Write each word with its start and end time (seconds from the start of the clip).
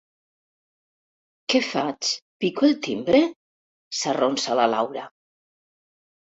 Què 1.53 1.61
faig, 1.67 2.09
pico 2.45 2.65
el 2.69 2.73
timbre? 2.87 3.19
—s'arronsa 3.99 4.57
la 4.63 4.67
Laura. 4.77 5.07